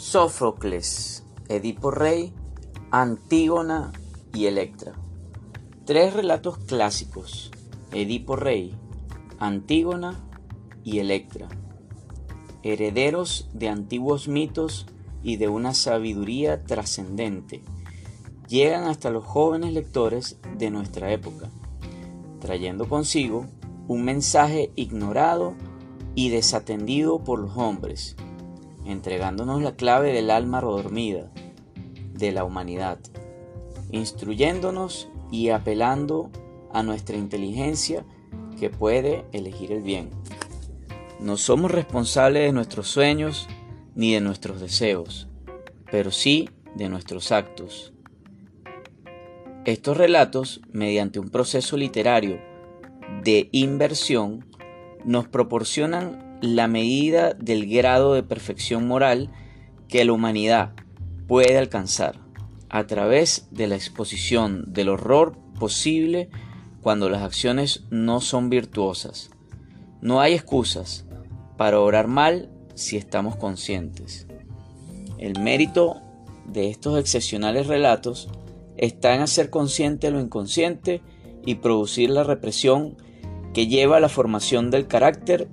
Sófocles, 0.00 1.24
Edipo 1.50 1.90
Rey, 1.90 2.32
Antígona 2.90 3.92
y 4.32 4.46
Electra. 4.46 4.94
Tres 5.84 6.14
relatos 6.14 6.56
clásicos, 6.56 7.50
Edipo 7.92 8.34
Rey, 8.34 8.74
Antígona 9.38 10.18
y 10.84 11.00
Electra, 11.00 11.50
herederos 12.62 13.50
de 13.52 13.68
antiguos 13.68 14.26
mitos 14.26 14.86
y 15.22 15.36
de 15.36 15.48
una 15.48 15.74
sabiduría 15.74 16.64
trascendente, 16.64 17.62
llegan 18.48 18.84
hasta 18.84 19.10
los 19.10 19.26
jóvenes 19.26 19.74
lectores 19.74 20.38
de 20.56 20.70
nuestra 20.70 21.12
época, 21.12 21.50
trayendo 22.40 22.88
consigo 22.88 23.44
un 23.86 24.06
mensaje 24.06 24.72
ignorado 24.76 25.52
y 26.14 26.30
desatendido 26.30 27.22
por 27.22 27.38
los 27.38 27.54
hombres 27.54 28.16
entregándonos 28.84 29.62
la 29.62 29.76
clave 29.76 30.12
del 30.12 30.30
alma 30.30 30.60
dormida 30.60 31.30
de 32.14 32.32
la 32.32 32.44
humanidad, 32.44 32.98
instruyéndonos 33.90 35.08
y 35.30 35.50
apelando 35.50 36.30
a 36.72 36.82
nuestra 36.82 37.16
inteligencia 37.16 38.04
que 38.58 38.70
puede 38.70 39.24
elegir 39.32 39.72
el 39.72 39.82
bien. 39.82 40.10
No 41.18 41.36
somos 41.36 41.70
responsables 41.70 42.44
de 42.44 42.52
nuestros 42.52 42.88
sueños 42.88 43.48
ni 43.94 44.14
de 44.14 44.20
nuestros 44.20 44.60
deseos, 44.60 45.28
pero 45.90 46.10
sí 46.10 46.48
de 46.74 46.88
nuestros 46.88 47.32
actos. 47.32 47.92
Estos 49.64 49.96
relatos, 49.96 50.62
mediante 50.72 51.20
un 51.20 51.28
proceso 51.28 51.76
literario 51.76 52.40
de 53.22 53.48
inversión, 53.52 54.46
nos 55.04 55.28
proporcionan 55.28 56.29
la 56.40 56.68
medida 56.68 57.34
del 57.34 57.66
grado 57.66 58.14
de 58.14 58.22
perfección 58.22 58.86
moral 58.86 59.30
que 59.88 60.04
la 60.04 60.12
humanidad 60.12 60.72
puede 61.26 61.58
alcanzar 61.58 62.18
a 62.68 62.86
través 62.86 63.48
de 63.50 63.66
la 63.66 63.74
exposición 63.74 64.72
del 64.72 64.88
horror 64.88 65.36
posible 65.58 66.30
cuando 66.80 67.10
las 67.10 67.22
acciones 67.22 67.84
no 67.90 68.20
son 68.20 68.48
virtuosas. 68.48 69.30
No 70.00 70.20
hay 70.20 70.34
excusas 70.34 71.04
para 71.56 71.80
orar 71.80 72.06
mal 72.06 72.50
si 72.74 72.96
estamos 72.96 73.36
conscientes. 73.36 74.26
El 75.18 75.38
mérito 75.40 76.00
de 76.46 76.70
estos 76.70 76.98
excepcionales 76.98 77.66
relatos 77.66 78.28
está 78.76 79.14
en 79.14 79.20
hacer 79.20 79.50
consciente 79.50 80.10
lo 80.10 80.20
inconsciente 80.20 81.02
y 81.44 81.56
producir 81.56 82.10
la 82.10 82.24
represión 82.24 82.96
que 83.52 83.66
lleva 83.66 83.98
a 83.98 84.00
la 84.00 84.08
formación 84.08 84.70
del 84.70 84.86
carácter 84.86 85.48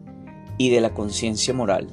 y 0.57 0.69
de 0.69 0.81
la 0.81 0.93
conciencia 0.93 1.53
moral, 1.53 1.87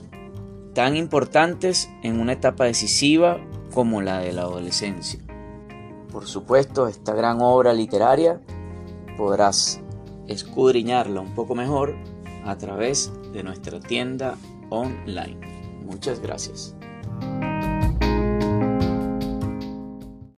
tan 0.74 0.96
importantes 0.96 1.90
en 2.02 2.20
una 2.20 2.32
etapa 2.32 2.64
decisiva 2.64 3.38
como 3.72 4.02
la 4.02 4.18
de 4.18 4.32
la 4.32 4.42
adolescencia. 4.42 5.20
Por 6.10 6.26
supuesto, 6.26 6.86
esta 6.86 7.14
gran 7.14 7.40
obra 7.40 7.72
literaria 7.72 8.40
podrás 9.16 9.80
escudriñarla 10.28 11.20
un 11.20 11.34
poco 11.34 11.54
mejor 11.54 11.94
a 12.44 12.56
través 12.56 13.12
de 13.32 13.42
nuestra 13.42 13.80
tienda 13.80 14.36
online. 14.70 15.38
Muchas 15.84 16.20
gracias. 16.20 16.76